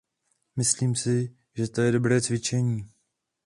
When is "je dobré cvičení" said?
1.81-2.89